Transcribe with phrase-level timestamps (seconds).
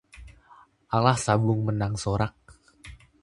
[0.95, 2.33] Alah sabung menang sorak